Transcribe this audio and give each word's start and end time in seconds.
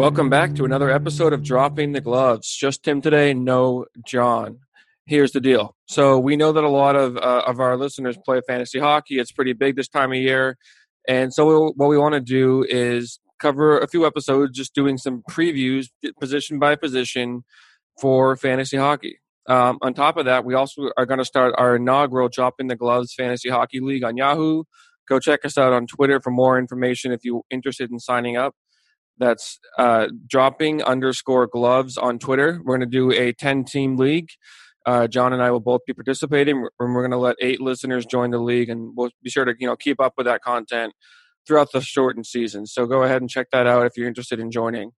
Welcome 0.00 0.30
back 0.30 0.54
to 0.54 0.64
another 0.64 0.88
episode 0.88 1.34
of 1.34 1.42
Dropping 1.42 1.92
the 1.92 2.00
Gloves. 2.00 2.56
Just 2.56 2.84
Tim 2.84 3.02
today, 3.02 3.34
no 3.34 3.84
John. 4.06 4.60
Here's 5.04 5.32
the 5.32 5.42
deal. 5.42 5.76
So 5.84 6.18
we 6.18 6.36
know 6.36 6.52
that 6.52 6.64
a 6.64 6.70
lot 6.70 6.96
of 6.96 7.18
uh, 7.18 7.42
of 7.46 7.60
our 7.60 7.76
listeners 7.76 8.16
play 8.24 8.40
fantasy 8.46 8.78
hockey. 8.78 9.18
It's 9.18 9.30
pretty 9.30 9.52
big 9.52 9.76
this 9.76 9.88
time 9.88 10.10
of 10.12 10.16
year, 10.16 10.56
and 11.06 11.34
so 11.34 11.44
we, 11.44 11.72
what 11.76 11.90
we 11.90 11.98
want 11.98 12.14
to 12.14 12.20
do 12.22 12.64
is 12.66 13.20
cover 13.38 13.78
a 13.78 13.86
few 13.86 14.06
episodes, 14.06 14.56
just 14.56 14.74
doing 14.74 14.96
some 14.96 15.22
previews, 15.30 15.88
position 16.18 16.58
by 16.58 16.76
position, 16.76 17.44
for 18.00 18.36
fantasy 18.36 18.78
hockey. 18.78 19.20
Um, 19.50 19.76
on 19.82 19.92
top 19.92 20.16
of 20.16 20.24
that, 20.24 20.46
we 20.46 20.54
also 20.54 20.88
are 20.96 21.04
going 21.04 21.18
to 21.18 21.26
start 21.26 21.54
our 21.58 21.76
inaugural 21.76 22.30
Dropping 22.30 22.68
the 22.68 22.74
Gloves 22.74 23.12
Fantasy 23.12 23.50
Hockey 23.50 23.80
League 23.80 24.04
on 24.04 24.16
Yahoo. 24.16 24.64
Go 25.06 25.20
check 25.20 25.44
us 25.44 25.58
out 25.58 25.74
on 25.74 25.86
Twitter 25.86 26.22
for 26.22 26.30
more 26.30 26.58
information 26.58 27.12
if 27.12 27.20
you're 27.22 27.42
interested 27.50 27.90
in 27.90 27.98
signing 27.98 28.38
up. 28.38 28.54
That's 29.20 29.60
uh, 29.78 30.08
dropping 30.26 30.82
underscore 30.82 31.46
gloves 31.46 31.96
on 31.96 32.18
Twitter. 32.18 32.60
We're 32.64 32.78
going 32.78 32.90
to 32.90 32.96
do 32.98 33.12
a 33.12 33.32
10 33.32 33.64
team 33.64 33.96
league. 33.96 34.30
Uh, 34.86 35.06
John 35.06 35.32
and 35.32 35.42
I 35.42 35.50
will 35.50 35.60
both 35.60 35.82
be 35.86 35.92
participating, 35.92 36.56
and 36.80 36.94
we're 36.94 37.02
going 37.02 37.10
to 37.10 37.18
let 37.18 37.36
eight 37.40 37.60
listeners 37.60 38.06
join 38.06 38.30
the 38.30 38.38
league, 38.38 38.70
and 38.70 38.92
we'll 38.96 39.10
be 39.22 39.30
sure 39.30 39.44
to 39.44 39.54
you 39.58 39.66
know 39.66 39.76
keep 39.76 40.00
up 40.00 40.14
with 40.16 40.26
that 40.26 40.42
content 40.42 40.94
throughout 41.46 41.68
the 41.72 41.80
shortened 41.80 42.26
season. 42.26 42.66
So 42.66 42.86
go 42.86 43.02
ahead 43.02 43.20
and 43.20 43.30
check 43.30 43.48
that 43.52 43.66
out 43.66 43.86
if 43.86 43.92
you're 43.96 44.08
interested 44.08 44.40
in 44.40 44.50
joining. 44.50 44.92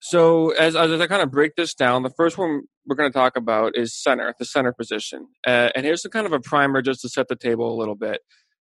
So 0.00 0.50
as, 0.50 0.76
as 0.76 1.00
I 1.00 1.06
kind 1.06 1.22
of 1.22 1.30
break 1.30 1.56
this 1.56 1.74
down, 1.74 2.02
the 2.02 2.10
first 2.10 2.38
one 2.38 2.62
we're 2.86 2.96
going 2.96 3.10
to 3.10 3.18
talk 3.18 3.36
about 3.36 3.76
is 3.76 3.94
center, 3.94 4.34
the 4.38 4.44
center 4.44 4.72
position. 4.72 5.26
Uh, 5.46 5.70
and 5.74 5.84
here's 5.84 6.04
a 6.04 6.10
kind 6.10 6.26
of 6.26 6.32
a 6.32 6.40
primer 6.40 6.82
just 6.82 7.00
to 7.00 7.08
set 7.08 7.28
the 7.28 7.36
table 7.36 7.74
a 7.74 7.76
little 7.76 7.94
bit. 7.94 8.20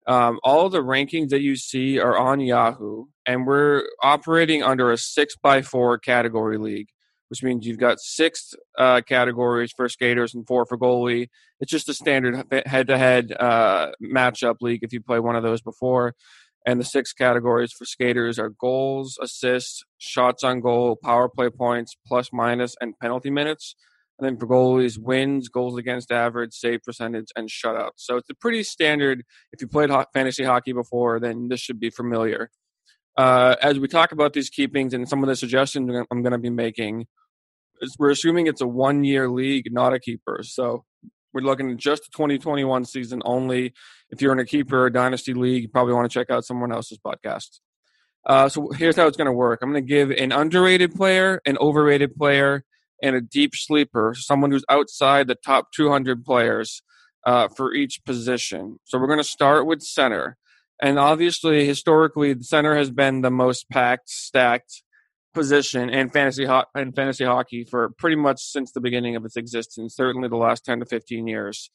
Um, 0.07 0.39
all 0.43 0.69
the 0.69 0.81
rankings 0.81 1.29
that 1.29 1.41
you 1.41 1.57
see 1.57 1.99
are 1.99 2.17
on 2.17 2.39
Yahoo, 2.39 3.05
and 3.25 3.45
we're 3.45 3.83
operating 4.01 4.63
under 4.63 4.89
a 4.91 4.97
six 4.97 5.35
by 5.35 5.61
four 5.61 5.97
category 5.97 6.57
league, 6.57 6.87
which 7.29 7.43
means 7.43 7.67
you've 7.67 7.77
got 7.77 7.99
six 7.99 8.53
uh, 8.77 9.01
categories 9.01 9.73
for 9.75 9.89
skaters 9.89 10.33
and 10.33 10.47
four 10.47 10.65
for 10.65 10.77
goalie. 10.77 11.27
It's 11.59 11.71
just 11.71 11.89
a 11.89 11.93
standard 11.93 12.45
head 12.65 12.87
to 12.87 12.97
head 12.97 13.33
matchup 14.01 14.55
league 14.61 14.83
if 14.83 14.93
you 14.93 15.01
play 15.01 15.19
one 15.19 15.35
of 15.35 15.43
those 15.43 15.61
before. 15.61 16.15
And 16.65 16.79
the 16.79 16.85
six 16.85 17.13
categories 17.13 17.71
for 17.71 17.85
skaters 17.85 18.37
are 18.37 18.49
goals, 18.49 19.17
assists, 19.21 19.83
shots 19.97 20.43
on 20.43 20.59
goal, 20.59 20.97
power 21.01 21.29
play 21.29 21.49
points, 21.49 21.95
plus 22.05 22.29
minus, 22.33 22.75
and 22.81 22.97
penalty 22.99 23.29
minutes. 23.29 23.75
And 24.19 24.27
then 24.27 24.37
for 24.37 24.47
goalies, 24.47 24.97
wins, 24.97 25.47
goals 25.47 25.77
against 25.77 26.11
average, 26.11 26.53
save 26.53 26.81
percentage, 26.83 27.27
and 27.35 27.49
shutouts. 27.49 27.97
So 27.97 28.17
it's 28.17 28.29
a 28.29 28.35
pretty 28.35 28.63
standard. 28.63 29.23
If 29.51 29.61
you 29.61 29.67
played 29.67 29.91
fantasy 30.13 30.43
hockey 30.43 30.73
before, 30.73 31.19
then 31.19 31.49
this 31.49 31.59
should 31.59 31.79
be 31.79 31.91
familiar. 31.91 32.49
Uh, 33.15 33.55
as 33.61 33.79
we 33.79 33.87
talk 33.87 34.11
about 34.11 34.33
these 34.33 34.49
keepings 34.49 34.93
and 34.93 35.07
some 35.07 35.23
of 35.23 35.27
the 35.27 35.35
suggestions 35.35 35.91
I'm 36.11 36.21
going 36.21 36.31
to 36.31 36.37
be 36.37 36.49
making, 36.49 37.05
we're 37.99 38.11
assuming 38.11 38.47
it's 38.47 38.61
a 38.61 38.67
one 38.67 39.03
year 39.03 39.29
league, 39.29 39.71
not 39.71 39.93
a 39.93 39.99
keeper. 39.99 40.39
So 40.43 40.83
we're 41.33 41.41
looking 41.41 41.71
at 41.71 41.77
just 41.77 42.03
the 42.03 42.09
2021 42.11 42.85
season 42.85 43.21
only. 43.25 43.73
If 44.09 44.21
you're 44.21 44.33
in 44.33 44.39
a 44.39 44.45
keeper 44.45 44.85
or 44.85 44.89
dynasty 44.89 45.33
league, 45.33 45.63
you 45.63 45.69
probably 45.69 45.93
want 45.93 46.09
to 46.09 46.13
check 46.13 46.29
out 46.29 46.45
someone 46.45 46.71
else's 46.71 46.97
podcast. 46.97 47.59
Uh, 48.25 48.49
so 48.49 48.69
here's 48.71 48.95
how 48.95 49.07
it's 49.07 49.17
going 49.17 49.27
to 49.27 49.31
work. 49.31 49.59
I'm 49.61 49.71
going 49.71 49.83
to 49.83 49.87
give 49.87 50.11
an 50.11 50.31
underrated 50.31 50.95
player, 50.95 51.41
an 51.45 51.57
overrated 51.59 52.15
player, 52.15 52.63
and 53.01 53.15
a 53.15 53.21
deep 53.21 53.51
sleeper, 53.55 54.13
someone 54.17 54.51
who's 54.51 54.65
outside 54.69 55.27
the 55.27 55.35
top 55.35 55.71
200 55.71 56.23
players 56.23 56.81
uh, 57.25 57.47
for 57.47 57.73
each 57.73 58.03
position. 58.05 58.79
So 58.85 58.97
we're 58.97 59.07
going 59.07 59.19
to 59.19 59.23
start 59.23 59.65
with 59.65 59.81
center. 59.81 60.37
And 60.81 60.99
obviously, 60.99 61.65
historically, 61.65 62.33
the 62.33 62.43
center 62.43 62.75
has 62.75 62.91
been 62.91 63.21
the 63.21 63.31
most 63.31 63.69
packed, 63.69 64.09
stacked 64.09 64.83
position 65.33 65.89
in 65.89 66.09
fantasy 66.09 66.45
ho- 66.45 66.65
in 66.75 66.91
fantasy 66.93 67.23
hockey 67.23 67.63
for 67.63 67.89
pretty 67.97 68.15
much 68.15 68.41
since 68.41 68.71
the 68.71 68.81
beginning 68.81 69.15
of 69.15 69.25
its 69.25 69.35
existence, 69.35 69.95
certainly 69.95 70.29
the 70.29 70.35
last 70.35 70.65
10 70.65 70.79
to 70.79 70.85
15 70.85 71.27
years. 71.27 71.69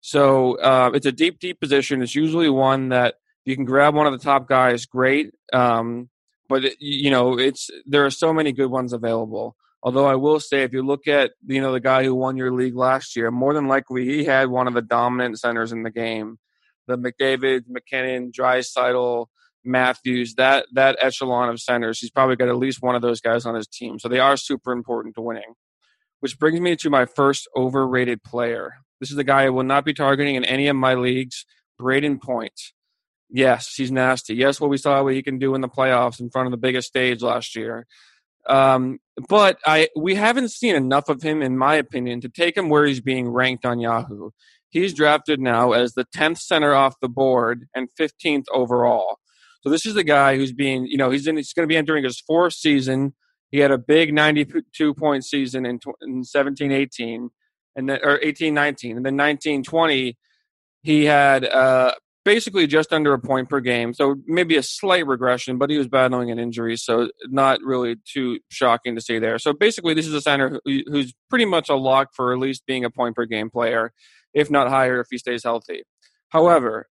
So 0.00 0.56
uh, 0.58 0.90
it's 0.94 1.06
a 1.06 1.12
deep, 1.12 1.40
deep 1.40 1.60
position. 1.60 2.02
It's 2.02 2.14
usually 2.14 2.48
one 2.48 2.90
that 2.90 3.14
you 3.44 3.56
can 3.56 3.64
grab 3.64 3.94
one 3.94 4.06
of 4.06 4.12
the 4.12 4.24
top 4.24 4.48
guys, 4.48 4.86
great. 4.86 5.32
Um, 5.52 6.10
but 6.48 6.64
it, 6.64 6.76
you 6.80 7.10
know, 7.10 7.38
it's 7.38 7.70
there 7.86 8.06
are 8.06 8.10
so 8.10 8.32
many 8.32 8.52
good 8.52 8.70
ones 8.70 8.92
available. 8.92 9.56
Although 9.82 10.06
I 10.06 10.16
will 10.16 10.40
say, 10.40 10.62
if 10.62 10.72
you 10.72 10.82
look 10.82 11.06
at 11.06 11.32
you 11.46 11.60
know 11.60 11.72
the 11.72 11.80
guy 11.80 12.04
who 12.04 12.14
won 12.14 12.36
your 12.36 12.52
league 12.52 12.76
last 12.76 13.14
year, 13.16 13.30
more 13.30 13.54
than 13.54 13.68
likely 13.68 14.04
he 14.04 14.24
had 14.24 14.48
one 14.48 14.66
of 14.66 14.74
the 14.74 14.82
dominant 14.82 15.38
centers 15.38 15.72
in 15.72 15.82
the 15.82 15.90
game. 15.90 16.38
The 16.88 16.98
McDavid, 16.98 17.64
MacKinnon, 17.68 18.32
Draisaitl, 18.32 19.26
Matthews, 19.64 20.34
that 20.34 20.66
that 20.72 20.96
echelon 21.00 21.48
of 21.48 21.60
centers, 21.60 22.00
he's 22.00 22.10
probably 22.10 22.36
got 22.36 22.48
at 22.48 22.56
least 22.56 22.82
one 22.82 22.96
of 22.96 23.02
those 23.02 23.20
guys 23.20 23.46
on 23.46 23.54
his 23.54 23.68
team. 23.68 23.98
So 23.98 24.08
they 24.08 24.18
are 24.18 24.36
super 24.36 24.72
important 24.72 25.14
to 25.14 25.20
winning. 25.20 25.54
Which 26.20 26.38
brings 26.38 26.60
me 26.60 26.74
to 26.76 26.90
my 26.90 27.04
first 27.04 27.48
overrated 27.54 28.24
player. 28.24 28.74
This 28.98 29.12
is 29.12 29.18
a 29.18 29.24
guy 29.24 29.44
I 29.44 29.50
will 29.50 29.62
not 29.62 29.84
be 29.84 29.94
targeting 29.94 30.34
in 30.34 30.44
any 30.44 30.66
of 30.66 30.74
my 30.74 30.94
leagues. 30.94 31.46
Brayden 31.80 32.20
Point. 32.20 32.60
Yes, 33.30 33.74
he's 33.76 33.92
nasty. 33.92 34.34
Yes, 34.34 34.60
what 34.60 34.70
we 34.70 34.78
saw 34.78 35.02
what 35.02 35.14
he 35.14 35.22
can 35.22 35.38
do 35.38 35.54
in 35.54 35.60
the 35.60 35.68
playoffs 35.68 36.18
in 36.18 36.30
front 36.30 36.46
of 36.46 36.50
the 36.50 36.56
biggest 36.56 36.88
stage 36.88 37.22
last 37.22 37.54
year. 37.54 37.86
Um, 38.48 38.98
but 39.28 39.58
I 39.66 39.88
we 39.96 40.14
haven't 40.14 40.50
seen 40.50 40.74
enough 40.74 41.08
of 41.08 41.22
him, 41.22 41.42
in 41.42 41.58
my 41.58 41.74
opinion, 41.74 42.20
to 42.22 42.28
take 42.28 42.56
him 42.56 42.68
where 42.68 42.86
he's 42.86 43.00
being 43.00 43.28
ranked 43.28 43.64
on 43.64 43.80
Yahoo. 43.80 44.30
He's 44.70 44.94
drafted 44.94 45.40
now 45.40 45.72
as 45.72 45.94
the 45.94 46.04
10th 46.04 46.38
center 46.38 46.74
off 46.74 47.00
the 47.00 47.08
board 47.08 47.68
and 47.74 47.88
15th 47.98 48.44
overall. 48.52 49.18
So 49.62 49.70
this 49.70 49.86
is 49.86 49.94
the 49.94 50.04
guy 50.04 50.36
who's 50.36 50.52
being, 50.52 50.86
you 50.86 50.96
know, 50.96 51.10
he's 51.10 51.26
in. 51.26 51.36
He's 51.36 51.52
going 51.52 51.66
to 51.66 51.72
be 51.72 51.76
entering 51.76 52.04
his 52.04 52.20
fourth 52.20 52.54
season. 52.54 53.14
He 53.50 53.58
had 53.58 53.70
a 53.70 53.78
big 53.78 54.12
92 54.12 54.94
point 54.94 55.24
season 55.24 55.64
in, 55.66 55.80
in 56.02 56.24
17 56.24 56.70
18 56.70 57.30
and 57.76 57.88
then 57.88 57.98
or 58.02 58.20
18 58.22 58.52
19 58.52 58.96
and 58.96 59.06
then 59.06 59.16
19 59.16 59.62
20 59.62 60.16
he 60.82 61.04
had 61.04 61.44
uh, 61.44 61.92
basically 62.28 62.66
just 62.66 62.92
under 62.92 63.14
a 63.14 63.18
point 63.18 63.48
per 63.48 63.58
game. 63.58 63.94
So 63.94 64.16
maybe 64.26 64.58
a 64.58 64.62
slight 64.62 65.06
regression 65.06 65.56
but 65.56 65.70
he 65.70 65.78
was 65.78 65.88
battling 65.88 66.30
an 66.30 66.38
injury 66.38 66.76
so 66.76 67.08
not 67.24 67.60
really 67.62 67.96
too 68.04 68.38
shocking 68.50 68.94
to 68.96 69.00
see 69.00 69.18
there. 69.18 69.38
So 69.38 69.54
basically 69.54 69.94
this 69.94 70.06
is 70.06 70.12
a 70.12 70.20
center 70.20 70.60
who, 70.62 70.82
who's 70.88 71.14
pretty 71.30 71.46
much 71.46 71.70
a 71.70 71.74
lock 71.74 72.08
for 72.14 72.34
at 72.34 72.38
least 72.38 72.66
being 72.66 72.84
a 72.84 72.90
point 72.90 73.16
per 73.16 73.24
game 73.24 73.48
player 73.48 73.94
if 74.34 74.50
not 74.50 74.68
higher 74.68 75.00
if 75.00 75.06
he 75.10 75.16
stays 75.16 75.42
healthy. 75.42 75.84
However 76.28 76.90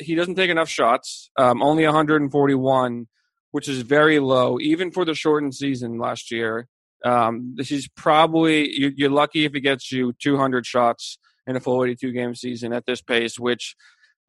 he 0.00 0.14
doesn't 0.14 0.34
take 0.34 0.50
enough 0.50 0.68
shots 0.68 1.30
um, 1.38 1.62
only 1.62 1.84
141 1.84 3.06
which 3.52 3.70
is 3.70 3.80
very 3.80 4.18
low 4.18 4.58
even 4.60 4.90
for 4.90 5.06
the 5.06 5.14
shortened 5.14 5.54
season 5.54 5.98
last 5.98 6.30
year. 6.30 6.68
Um, 7.06 7.56
he's 7.58 7.88
probably 7.88 8.68
you're 8.70 9.08
lucky 9.08 9.46
if 9.46 9.54
he 9.54 9.60
gets 9.60 9.90
you 9.90 10.12
200 10.20 10.66
shots 10.66 11.16
in 11.46 11.56
a 11.56 11.60
full 11.60 11.82
82 11.82 12.12
game 12.12 12.34
season 12.34 12.74
at 12.74 12.84
this 12.84 13.00
pace, 13.00 13.38
which 13.38 13.74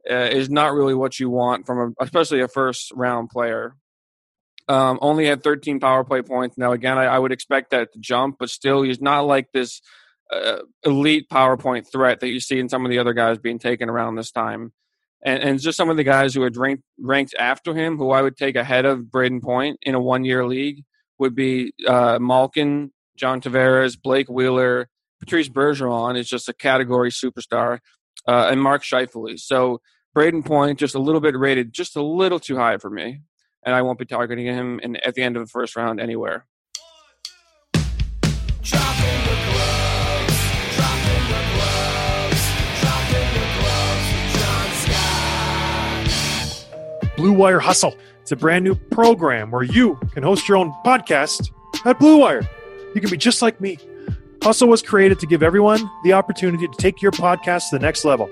uh, 0.09 0.29
is 0.31 0.49
not 0.49 0.73
really 0.73 0.93
what 0.93 1.19
you 1.19 1.29
want 1.29 1.65
from 1.65 1.79
a, 1.99 2.03
especially 2.03 2.41
a 2.41 2.47
first 2.47 2.91
round 2.95 3.29
player. 3.29 3.75
Um, 4.67 4.99
only 5.01 5.25
had 5.25 5.43
13 5.43 5.79
power 5.79 6.03
play 6.03 6.21
points. 6.21 6.57
Now, 6.57 6.73
again, 6.73 6.97
I, 6.97 7.05
I, 7.05 7.17
would 7.17 7.31
expect 7.31 7.71
that 7.71 7.91
to 7.93 7.99
jump, 7.99 8.35
but 8.39 8.51
still, 8.51 8.83
he's 8.83 9.01
not 9.01 9.21
like 9.21 9.51
this 9.51 9.81
uh, 10.31 10.59
elite 10.83 11.27
PowerPoint 11.27 11.91
threat 11.91 12.19
that 12.19 12.29
you 12.29 12.39
see 12.39 12.59
in 12.59 12.69
some 12.69 12.85
of 12.85 12.91
the 12.91 12.99
other 12.99 13.13
guys 13.13 13.39
being 13.39 13.57
taken 13.57 13.89
around 13.89 14.15
this 14.15 14.29
time. 14.29 14.71
And, 15.25 15.41
and 15.41 15.59
just 15.59 15.75
some 15.75 15.89
of 15.89 15.97
the 15.97 16.03
guys 16.03 16.35
who 16.35 16.43
had 16.43 16.55
ranked, 16.55 16.83
ranked 16.99 17.33
after 17.39 17.73
him, 17.73 17.97
who 17.97 18.11
I 18.11 18.21
would 18.21 18.37
take 18.37 18.55
ahead 18.55 18.85
of 18.85 18.99
Brayden 18.99 19.41
Point 19.41 19.79
in 19.81 19.95
a 19.95 19.99
one 19.99 20.23
year 20.23 20.45
league 20.45 20.83
would 21.17 21.35
be 21.35 21.73
uh, 21.87 22.19
Malkin, 22.21 22.91
John 23.17 23.41
Tavares, 23.41 23.99
Blake 23.99 24.29
Wheeler, 24.29 24.87
Patrice 25.19 25.49
Bergeron 25.49 26.17
is 26.17 26.29
just 26.29 26.47
a 26.47 26.53
category 26.53 27.11
superstar, 27.11 27.79
uh, 28.27 28.47
and 28.49 28.61
Mark 28.61 28.83
Scheifele. 28.83 29.37
So 29.37 29.81
Brayden 30.15 30.43
Point 30.43 30.79
just 30.79 30.95
a 30.95 30.99
little 30.99 31.21
bit 31.21 31.37
rated, 31.37 31.71
just 31.71 31.95
a 31.95 32.01
little 32.01 32.39
too 32.39 32.57
high 32.57 32.77
for 32.77 32.89
me, 32.89 33.21
and 33.63 33.75
I 33.75 33.83
won't 33.83 33.99
be 33.99 34.05
targeting 34.05 34.45
him 34.45 34.79
in, 34.81 34.95
at 34.97 35.13
the 35.13 35.21
end 35.21 35.37
of 35.37 35.43
the 35.43 35.49
first 35.49 35.75
round 35.75 35.99
anywhere. 35.99 36.45
Blue 47.15 47.33
Wire 47.33 47.59
Hustle. 47.59 47.95
It's 48.21 48.31
a 48.31 48.35
brand 48.35 48.63
new 48.63 48.75
program 48.75 49.51
where 49.51 49.63
you 49.63 49.95
can 50.13 50.23
host 50.23 50.47
your 50.47 50.57
own 50.57 50.73
podcast 50.85 51.51
at 51.85 51.99
Blue 51.99 52.19
Wire. 52.19 52.47
You 52.95 53.01
can 53.01 53.09
be 53.09 53.17
just 53.17 53.41
like 53.41 53.59
me. 53.59 53.77
Hustle 54.41 54.69
was 54.69 54.81
created 54.81 55.19
to 55.19 55.27
give 55.27 55.43
everyone 55.43 55.87
the 56.03 56.13
opportunity 56.13 56.65
to 56.65 56.73
take 56.77 57.01
your 57.01 57.11
podcast 57.11 57.69
to 57.69 57.77
the 57.77 57.85
next 57.85 58.05
level. 58.05 58.29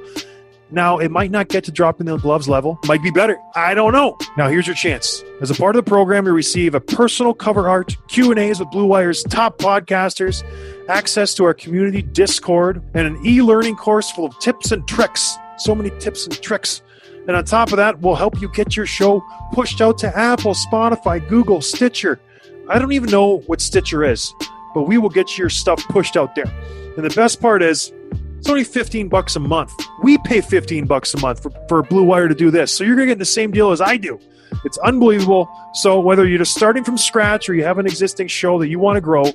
Now, 0.69 0.97
it 0.97 1.11
might 1.11 1.31
not 1.31 1.47
get 1.47 1.63
to 1.65 1.71
dropping 1.71 2.07
the 2.07 2.17
gloves 2.17 2.49
level, 2.49 2.77
might 2.85 3.01
be 3.01 3.11
better. 3.11 3.37
I 3.55 3.73
don't 3.73 3.93
know. 3.93 4.17
Now, 4.37 4.49
here's 4.49 4.67
your 4.67 4.75
chance. 4.75 5.23
As 5.41 5.49
a 5.49 5.55
part 5.55 5.75
of 5.75 5.85
the 5.85 5.89
program, 5.89 6.25
you 6.25 6.33
receive 6.33 6.75
a 6.75 6.81
personal 6.81 7.33
cover 7.33 7.69
art, 7.69 7.95
Q&As 8.07 8.59
with 8.59 8.69
Blue 8.71 8.85
Wire's 8.85 9.23
top 9.23 9.57
podcasters, 9.57 10.43
access 10.89 11.33
to 11.35 11.45
our 11.45 11.53
community 11.53 12.01
Discord, 12.01 12.83
and 12.93 13.07
an 13.07 13.25
e-learning 13.25 13.75
course 13.75 14.11
full 14.11 14.25
of 14.25 14.37
tips 14.39 14.71
and 14.71 14.87
tricks. 14.87 15.37
So 15.57 15.73
many 15.73 15.89
tips 15.99 16.25
and 16.25 16.41
tricks 16.41 16.81
and 17.27 17.35
on 17.35 17.43
top 17.43 17.71
of 17.71 17.77
that, 17.77 17.99
we'll 17.99 18.15
help 18.15 18.39
you 18.39 18.49
get 18.53 18.77
your 18.77 18.85
show 18.85 19.21
pushed 19.51 19.81
out 19.81 19.97
to 19.97 20.17
Apple, 20.17 20.53
Spotify, 20.53 21.27
Google, 21.27 21.59
Stitcher, 21.59 22.21
I 22.69 22.79
don't 22.79 22.91
even 22.91 23.09
know 23.09 23.39
what 23.47 23.61
Stitcher 23.61 24.03
is, 24.03 24.33
but 24.73 24.83
we 24.83 24.97
will 24.97 25.09
get 25.09 25.37
your 25.37 25.49
stuff 25.49 25.81
pushed 25.87 26.17
out 26.17 26.35
there. 26.35 26.51
And 26.97 27.05
the 27.05 27.13
best 27.15 27.39
part 27.39 27.63
is, 27.63 27.93
it's 28.37 28.49
only 28.49 28.63
15 28.63 29.09
bucks 29.09 29.35
a 29.35 29.39
month. 29.39 29.73
We 30.03 30.17
pay 30.19 30.41
15 30.41 30.85
bucks 30.85 31.13
a 31.13 31.19
month 31.19 31.43
for, 31.43 31.51
for 31.67 31.83
Blue 31.83 32.03
Wire 32.03 32.27
to 32.27 32.35
do 32.35 32.51
this. 32.51 32.71
So 32.71 32.83
you're 32.83 32.95
going 32.95 33.07
to 33.07 33.13
get 33.13 33.19
the 33.19 33.25
same 33.25 33.51
deal 33.51 33.71
as 33.71 33.81
I 33.81 33.97
do. 33.97 34.19
It's 34.63 34.77
unbelievable. 34.79 35.49
So 35.73 35.99
whether 35.99 36.27
you're 36.27 36.39
just 36.39 36.55
starting 36.55 36.83
from 36.83 36.97
scratch 36.97 37.47
or 37.49 37.55
you 37.55 37.63
have 37.63 37.79
an 37.79 37.85
existing 37.85 38.27
show 38.27 38.59
that 38.59 38.69
you 38.69 38.79
want 38.79 38.97
to 38.97 39.01
grow, 39.01 39.25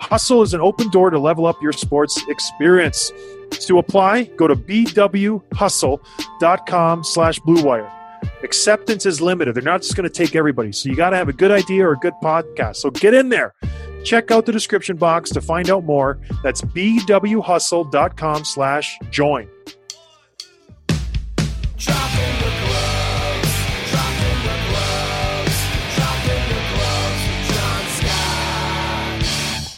Hustle 0.00 0.42
is 0.42 0.54
an 0.54 0.60
open 0.60 0.90
door 0.90 1.10
to 1.10 1.18
level 1.18 1.46
up 1.46 1.60
your 1.62 1.72
sports 1.72 2.22
experience. 2.28 3.12
To 3.50 3.78
apply, 3.78 4.24
go 4.24 4.46
to 4.46 4.54
bwhustle.com 4.54 7.04
slash 7.04 7.40
bluewire. 7.40 7.90
Acceptance 8.42 9.06
is 9.06 9.20
limited. 9.20 9.54
They're 9.54 9.62
not 9.62 9.82
just 9.82 9.94
going 9.96 10.08
to 10.08 10.14
take 10.14 10.36
everybody. 10.36 10.72
So 10.72 10.88
you 10.88 10.96
got 10.96 11.10
to 11.10 11.16
have 11.16 11.28
a 11.28 11.32
good 11.32 11.50
idea 11.50 11.86
or 11.86 11.92
a 11.92 11.98
good 11.98 12.14
podcast. 12.22 12.76
So 12.76 12.90
get 12.90 13.14
in 13.14 13.30
there. 13.30 13.54
Check 14.08 14.30
out 14.30 14.46
the 14.46 14.52
description 14.52 14.96
box 14.96 15.28
to 15.32 15.42
find 15.42 15.68
out 15.68 15.84
more. 15.84 16.18
That's 16.42 16.62
bwhustle.com 16.62 18.44
slash 18.46 18.98
join. 19.10 19.50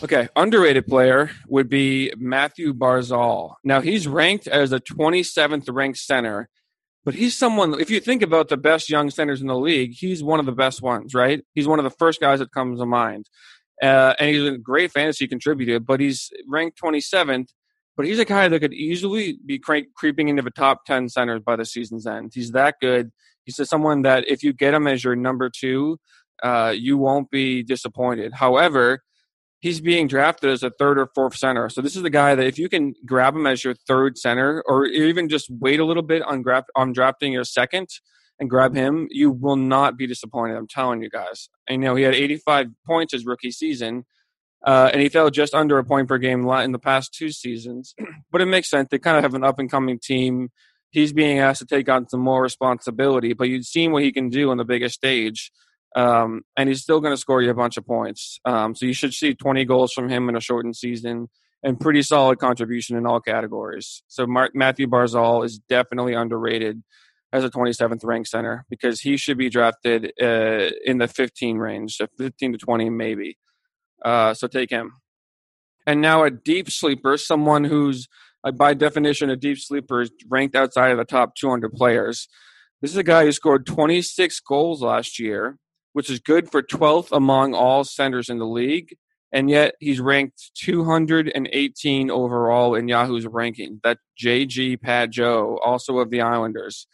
Okay, 0.05 0.29
underrated 0.37 0.87
player 0.87 1.33
would 1.49 1.69
be 1.69 2.13
Mathew 2.17 2.73
Barzal. 2.73 3.55
Now 3.65 3.81
he's 3.81 4.07
ranked 4.07 4.47
as 4.47 4.73
a 4.73 4.79
27th 4.79 5.67
ranked 5.75 5.99
center, 5.99 6.49
but 7.05 7.15
he's 7.15 7.37
someone. 7.37 7.81
If 7.81 7.91
you 7.91 7.99
think 7.99 8.23
about 8.23 8.49
the 8.49 8.57
best 8.57 8.89
young 8.89 9.11
centers 9.11 9.41
in 9.41 9.49
the 9.49 9.59
league, 9.59 9.91
he's 9.93 10.23
one 10.23 10.39
of 10.39 10.47
the 10.47 10.53
best 10.53 10.83
ones, 10.83 11.15
right? 11.15 11.43
He's 11.53 11.67
one 11.67 11.81
of 11.81 11.85
the 11.85 11.91
first 11.91 12.21
guys 12.21 12.39
that 12.39 12.53
comes 12.53 12.79
to 12.79 12.87
mind, 12.87 13.29
uh, 13.83 14.15
and 14.19 14.31
he's 14.31 14.45
a 14.45 14.59
great 14.59 14.93
fantasy 14.93 15.27
contributor. 15.27 15.81
But 15.81 16.01
he's 16.01 16.31
ranked 16.49 16.81
27th. 16.81 17.49
But 17.97 18.07
he's 18.07 18.19
a 18.19 18.25
guy 18.25 18.49
that 18.49 18.61
could 18.61 18.73
easily 18.73 19.39
be 19.45 19.59
creeping 19.59 20.29
into 20.29 20.43
the 20.43 20.51
top 20.51 20.87
10 20.87 21.11
centers 21.11 21.43
by 21.45 21.57
the 21.57 21.67
season's 21.67 22.07
end. 22.07 22.33
He's 22.35 22.53
that 22.53 22.77
good. 22.81 23.11
He's 23.45 23.69
someone 23.69 24.03
that 24.03 24.27
if 24.27 24.43
you 24.43 24.53
get 24.53 24.73
him 24.73 24.87
as 24.87 25.05
your 25.05 25.17
number 25.17 25.51
two, 25.51 25.99
uh, 26.43 26.73
you 26.75 26.97
won't 26.97 27.31
be 27.31 27.63
disappointed. 27.63 28.33
However, 28.35 29.03
he's 29.61 29.81
being 29.81 30.09
drafted 30.09 30.51
as 30.51 30.63
a 30.63 30.71
third 30.71 30.99
or 30.99 31.11
fourth 31.15 31.37
center. 31.37 31.69
So 31.69 31.83
this 31.83 31.97
is 31.97 32.03
the 32.03 32.11
guy 32.11 32.35
that 32.35 32.47
if 32.47 32.59
you 32.59 32.69
can 32.69 32.95
grab 33.05 33.35
him 33.35 33.47
as 33.47 33.63
your 33.63 33.75
third 33.75 34.17
center, 34.19 34.63
or 34.67 34.87
even 34.87 35.29
just 35.29 35.51
wait 35.51 35.81
a 35.81 35.85
little 35.85 36.03
bit 36.03 36.23
on 36.23 36.43
on 36.75 36.93
drafting 36.93 37.33
your 37.33 37.45
second 37.45 37.89
and 38.41 38.49
grab 38.49 38.75
him, 38.75 39.07
you 39.11 39.31
will 39.31 39.57
not 39.57 39.99
be 39.99 40.07
disappointed. 40.07 40.57
I'm 40.57 40.67
telling 40.67 41.03
you 41.03 41.11
guys. 41.11 41.51
I 41.69 41.77
know 41.77 41.95
he 41.95 42.05
had 42.05 42.15
85 42.15 42.69
points 42.87 43.13
his 43.13 43.27
rookie 43.27 43.51
season. 43.51 44.05
Uh, 44.67 44.91
and 44.93 45.01
he 45.01 45.09
fell 45.09 45.31
just 45.31 45.55
under 45.55 45.79
a 45.79 45.85
point 45.85 46.09
per 46.09 46.19
game 46.19 46.47
in 46.49 46.73
the 46.73 46.79
past 46.79 47.15
two 47.15 47.31
seasons. 47.31 47.95
but 48.33 48.41
it 48.41 48.47
makes 48.47 48.69
sense. 48.69 48.89
They 48.91 48.99
kind 48.99 49.17
of 49.17 49.23
have 49.23 49.35
an 49.35 49.45
up 49.45 49.59
and 49.59 49.71
coming 49.71 49.99
team. 50.03 50.51
He's 50.91 51.13
being 51.13 51.39
asked 51.39 51.61
to 51.61 51.67
take 51.67 51.89
on 51.89 52.09
some 52.09 52.21
more 52.21 52.43
responsibility, 52.43 53.33
but 53.35 53.49
you've 53.49 53.65
seen 53.65 53.93
what 53.93 54.03
he 54.03 54.11
can 54.11 54.29
do 54.29 54.51
on 54.51 54.57
the 54.57 54.65
biggest 54.65 54.97
stage. 54.97 55.53
Um, 55.95 56.43
and 56.57 56.69
he's 56.69 56.83
still 56.83 57.01
going 57.01 57.13
to 57.13 57.21
score 57.21 57.43
you 57.43 57.51
a 57.51 57.55
bunch 57.55 57.77
of 57.77 57.87
points. 57.87 58.39
Um, 58.45 58.75
so 58.75 58.87
you 58.87 58.93
should 58.93 59.13
see 59.13 59.35
20 59.35 59.65
goals 59.65 59.93
from 59.93 60.09
him 60.09 60.29
in 60.29 60.37
a 60.37 60.41
shortened 60.41 60.77
season 60.77 61.29
and 61.63 61.79
pretty 61.79 62.03
solid 62.03 62.39
contribution 62.39 62.97
in 62.97 63.07
all 63.07 63.21
categories. 63.21 64.03
So 64.09 64.27
Mar- 64.27 64.51
Mathew 64.55 64.87
Barzal 64.87 65.45
is 65.45 65.59
definitely 65.59 66.15
underrated 66.15 66.83
as 67.33 67.45
a 67.45 67.51
27th 67.51 68.05
ranked 68.05 68.29
center 68.29 68.65
because 68.69 69.01
he 69.01 69.17
should 69.17 69.39
be 69.39 69.49
drafted 69.49 70.13
uh, 70.21 70.71
in 70.85 70.99
the 70.99 71.09
15 71.09 71.59
range, 71.59 71.97
so 71.97 72.07
15 72.19 72.53
to 72.53 72.59
20 72.59 72.91
maybe. 72.91 73.39
Uh, 74.05 74.35
so 74.35 74.47
take 74.47 74.71
him. 74.71 74.95
And 75.87 76.01
now 76.01 76.25
a 76.25 76.31
deep 76.31 76.71
sleeper, 76.71 77.17
someone 77.17 77.65
who's 77.65 78.09
uh, 78.45 78.53
by 78.53 78.75
definition 78.75 79.31
a 79.31 79.37
deep 79.37 79.59
sleeper, 79.59 80.03
is 80.03 80.11
ranked 80.29 80.57
outside 80.57 80.91
of 80.91 80.99
the 80.99 81.05
top 81.05 81.35
200 81.35 81.73
players. 81.73 82.29
This 82.81 82.91
is 82.91 82.97
a 82.97 83.03
guy 83.03 83.25
who 83.25 83.33
scored 83.33 83.67
26 83.67 84.41
goals 84.41 84.83
last 84.83 85.19
year, 85.19 85.59
which 85.93 86.09
is 86.09 86.19
good 86.19 86.51
for 86.51 86.63
12th 86.63 87.13
among 87.13 87.55
all 87.55 87.85
centers 87.85 88.29
in 88.29 88.39
the 88.39 88.47
league. 88.47 88.97
And 89.33 89.49
yet 89.49 89.75
he's 89.79 90.01
ranked 90.01 90.51
218 90.57 92.11
overall 92.11 92.75
in 92.75 92.89
Yahoo's 92.89 93.27
ranking. 93.27 93.81
That 93.85 93.99
JG 94.21 94.79
Pageau, 94.79 95.59
also 95.65 95.99
of 95.99 96.11
the 96.11 96.21
Islanders. 96.21 96.87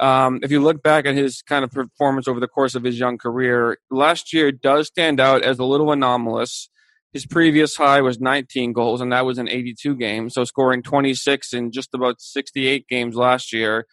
Um, 0.00 0.40
if 0.42 0.50
you 0.50 0.60
look 0.60 0.82
back 0.82 1.06
at 1.06 1.14
his 1.14 1.42
kind 1.42 1.64
of 1.64 1.72
performance 1.72 2.28
over 2.28 2.38
the 2.40 2.48
course 2.48 2.74
of 2.74 2.84
his 2.84 2.98
young 2.98 3.18
career, 3.18 3.78
last 3.90 4.32
year 4.32 4.52
does 4.52 4.88
stand 4.88 5.20
out 5.20 5.42
as 5.42 5.58
a 5.58 5.64
little 5.64 5.90
anomalous. 5.90 6.70
His 7.12 7.26
previous 7.26 7.76
high 7.76 8.00
was 8.00 8.20
19 8.20 8.72
goals, 8.72 9.00
and 9.00 9.12
that 9.12 9.24
was 9.24 9.38
in 9.38 9.48
82 9.48 9.96
games. 9.96 10.34
So 10.34 10.44
scoring 10.44 10.82
26 10.82 11.52
in 11.52 11.72
just 11.72 11.94
about 11.94 12.20
68 12.20 12.86
games 12.86 13.16
last 13.16 13.52
year 13.52 13.86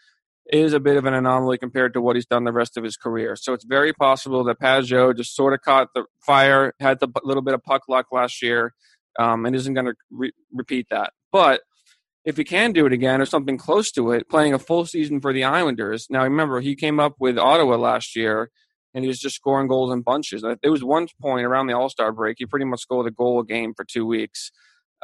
is 0.52 0.74
a 0.74 0.80
bit 0.80 0.98
of 0.98 1.06
an 1.06 1.13
anomaly 1.13 1.57
compared 1.57 1.94
to 1.94 2.02
what 2.02 2.16
he's 2.16 2.25
done 2.25 2.44
the 2.44 2.52
rest 2.52 2.78
of 2.78 2.84
his 2.84 2.98
career. 2.98 3.36
So 3.36 3.54
it's 3.54 3.66
very 3.66 3.94
possible 3.94 4.44
that 4.44 4.60
Pageau 4.60 5.16
just 5.16 5.36
sort 5.36 5.54
of 5.54 5.62
caught 5.62 5.88
the 5.96 6.06
fire, 6.25 6.74
had 6.80 7.00
the 7.00 7.07
little 7.24 7.42
bit 7.42 7.56
of 7.56 7.63
puck 7.63 7.84
luck 7.90 8.07
last 8.12 8.44
year, 8.44 8.74
um, 9.18 9.46
and 9.46 9.56
isn't 9.56 9.74
going 9.74 9.88
to 9.88 9.96
re- 10.12 10.34
repeat 10.54 10.88
that. 10.92 11.13
But 11.31 11.62
if 12.25 12.38
he 12.38 12.44
can 12.44 12.72
do 12.72 12.86
it 12.86 12.94
again 12.94 13.22
or 13.22 13.25
something 13.25 13.57
close 13.57 13.92
to 13.92 14.12
it, 14.12 14.27
playing 14.30 14.54
a 14.54 14.60
full 14.60 14.86
season 14.86 15.22
for 15.22 15.31
the 15.31 15.44
Islanders. 15.44 16.07
Now, 16.10 16.24
remember, 16.24 16.60
he 16.60 16.75
came 16.75 17.00
up 17.00 17.16
with 17.19 17.38
Ottawa 17.38 17.77
last 17.77 18.16
year 18.16 18.50
and 18.94 19.04
he 19.04 19.07
was 19.07 19.19
just 19.19 19.36
scoring 19.36 19.68
goals 19.68 19.94
in 19.94 20.01
bunches. 20.01 20.42
There 20.42 20.72
was 20.72 20.83
one 20.83 21.07
point 21.22 21.45
around 21.45 21.68
the 21.68 21.74
All 21.74 21.89
Star 21.89 22.12
break, 22.12 22.38
he 22.39 22.45
pretty 22.45 22.66
much 22.66 22.81
scored 22.81 23.07
a 23.07 23.12
goal 23.12 23.39
a 23.39 23.45
game 23.45 23.74
for 23.75 23.86
two 23.86 24.06
weeks. 24.06 24.51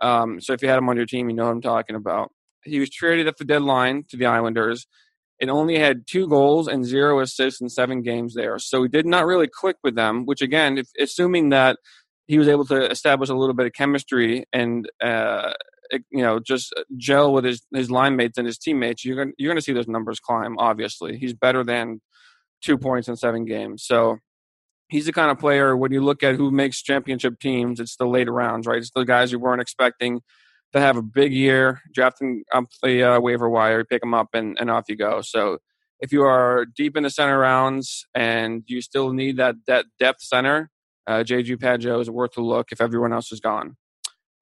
Um, 0.01 0.41
so 0.41 0.53
if 0.53 0.63
you 0.63 0.69
had 0.69 0.79
him 0.79 0.89
on 0.89 0.97
your 0.97 1.06
team, 1.06 1.29
you 1.29 1.35
know 1.35 1.45
what 1.45 1.51
I'm 1.51 1.62
talking 1.62 1.95
about. 1.95 2.31
He 2.63 2.79
was 2.79 2.89
traded 2.89 3.27
at 3.27 3.38
the 3.38 3.45
deadline 3.45 4.03
to 4.09 4.17
the 4.17 4.25
Islanders 4.25 4.88
and 5.39 5.50
only 5.50 5.77
had 5.77 6.07
two 6.07 6.27
goals 6.27 6.67
and 6.67 6.86
zero 6.86 7.19
assists 7.19 7.62
in 7.62 7.69
seven 7.69 8.01
games 8.01 8.34
there. 8.34 8.57
So 8.60 8.84
he 8.84 8.89
did 8.89 9.05
not 9.05 9.25
really 9.25 9.48
click 9.48 9.77
with 9.84 9.95
them, 9.95 10.25
which 10.25 10.41
again, 10.41 10.77
if, 10.77 10.88
assuming 11.00 11.50
that 11.50 11.77
he 12.27 12.38
was 12.38 12.48
able 12.48 12.65
to 12.65 12.89
establish 12.89 13.29
a 13.29 13.36
little 13.36 13.55
bit 13.55 13.65
of 13.65 13.74
chemistry 13.74 14.45
and 14.53 14.89
uh, 15.03 15.53
you 15.91 16.21
know 16.21 16.39
just 16.39 16.74
gel 16.98 17.33
with 17.33 17.45
his 17.45 17.62
his 17.74 17.91
line 17.91 18.15
mates 18.15 18.38
and 18.38 18.48
his 18.48 18.57
teammates, 18.57 19.05
you're 19.05 19.17
gonna 19.17 19.31
you're 19.38 19.50
gonna 19.50 19.62
see 19.62 19.74
those 19.74 19.88
numbers 19.88 20.19
climb. 20.19 20.57
Obviously, 20.57 21.17
he's 21.17 21.33
better 21.33 21.63
than 21.63 22.01
two 22.62 22.77
points 22.77 23.07
in 23.07 23.15
seven 23.15 23.45
games. 23.45 23.83
So 23.86 24.19
he's 24.89 25.05
the 25.05 25.13
kind 25.13 25.31
of 25.31 25.39
player 25.39 25.75
when 25.75 25.91
you 25.91 26.01
look 26.01 26.21
at 26.21 26.36
who 26.36 26.51
makes 26.51 26.81
championship 26.81 27.39
teams, 27.39 27.79
it's 27.79 27.95
the 27.95 28.05
later 28.05 28.31
rounds, 28.31 28.67
right? 28.67 28.77
It's 28.77 28.91
the 28.93 29.03
guys 29.03 29.31
you 29.31 29.39
weren't 29.39 29.62
expecting 29.62 30.21
to 30.74 30.79
have 30.79 30.98
a 30.98 31.01
big 31.01 31.33
year, 31.33 31.81
drafting 31.93 32.43
up 32.53 32.65
the 32.83 33.03
uh, 33.03 33.19
waiver 33.19 33.50
wire, 33.50 33.83
pick 33.83 34.01
them 34.01 34.13
up, 34.13 34.29
and, 34.33 34.57
and 34.60 34.69
off 34.69 34.86
you 34.88 34.95
go. 34.95 35.21
So 35.21 35.57
if 36.00 36.12
you 36.12 36.24
are 36.24 36.65
deep 36.65 36.98
in 36.98 37.03
the 37.03 37.10
center 37.10 37.39
rounds 37.39 38.05
and 38.15 38.63
you 38.67 38.81
still 38.81 39.13
need 39.13 39.38
that, 39.38 39.55
that 39.67 39.86
depth 40.00 40.21
center, 40.21 40.69
uh, 41.07 41.24
JG 41.24 41.57
Pageau 41.57 42.00
is 42.01 42.10
worth 42.10 42.38
a 42.38 42.41
look 42.41 42.71
if 42.71 42.81
everyone 42.81 43.13
else 43.13 43.31
is 43.31 43.39
gone. 43.39 43.75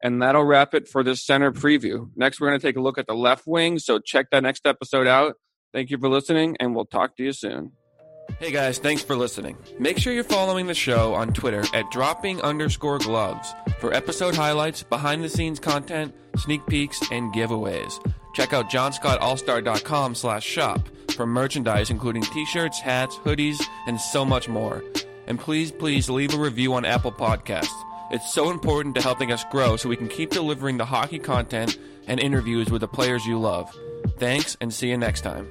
And 0.02 0.22
that'll 0.22 0.46
wrap 0.46 0.74
it 0.74 0.88
for 0.88 1.04
this 1.04 1.26
center 1.26 1.52
preview. 1.52 2.10
Next, 2.16 2.40
we're 2.40 2.48
going 2.48 2.60
to 2.60 2.66
take 2.66 2.78
a 2.78 2.82
look 2.82 2.98
at 2.98 3.08
the 3.08 3.14
left 3.14 3.46
wing. 3.46 3.80
So 3.80 4.00
check 4.00 4.30
that 4.32 4.44
next 4.44 4.66
episode 4.66 5.08
out. 5.08 5.36
Thank 5.74 5.90
you 5.90 5.98
for 5.98 6.10
listening, 6.10 6.58
and 6.60 6.76
we'll 6.76 6.86
talk 6.86 7.16
to 7.18 7.24
you 7.24 7.34
soon. 7.34 7.74
Hey 8.38 8.52
guys, 8.52 8.78
thanks 8.78 9.02
for 9.02 9.16
listening. 9.16 9.58
Make 9.80 9.98
sure 9.98 10.14
you're 10.14 10.24
following 10.24 10.68
the 10.68 10.74
show 10.74 11.14
on 11.16 11.34
Twitter 11.34 11.64
at 11.74 11.90
dropping 11.92 12.42
underscore 12.42 13.00
gloves 13.00 13.54
for 13.80 13.94
episode 13.94 14.36
highlights, 14.36 14.84
behind 14.84 15.24
the 15.24 15.30
scenes 15.30 15.60
content, 15.60 16.14
sneak 16.38 16.66
peeks, 16.68 17.02
and 17.12 17.34
giveaways. 17.34 18.00
Check 18.36 18.54
out 18.54 18.70
johnscottallstar.com 18.70 20.16
slash 20.16 20.46
shop 20.46 20.88
for 21.12 21.26
merchandise 21.26 21.90
including 21.90 22.22
t-shirts, 22.22 22.80
hats, 22.80 23.18
hoodies, 23.18 23.62
and 23.88 24.00
so 24.00 24.24
much 24.24 24.48
more. 24.48 24.84
And 25.28 25.40
please, 25.40 25.72
please 25.72 26.10
leave 26.10 26.34
a 26.34 26.38
review 26.38 26.74
on 26.76 26.86
Apple 26.86 27.12
Podcasts. 27.12 27.68
It's 28.12 28.34
so 28.34 28.50
important 28.50 28.96
to 28.96 29.02
helping 29.02 29.32
us 29.32 29.44
grow 29.52 29.76
so 29.76 29.88
we 29.88 29.96
can 29.96 30.08
keep 30.08 30.32
delivering 30.32 30.78
the 30.78 30.86
hockey 30.86 31.20
content 31.20 31.78
and 32.08 32.20
interviews 32.20 32.72
with 32.72 32.82
the 32.82 32.88
players 32.88 33.26
you 33.26 33.40
love. 33.40 33.72
Thanks 34.18 34.58
and 34.60 34.74
see 34.74 34.90
you 34.90 34.98
next 34.98 35.22
time. 35.22 35.48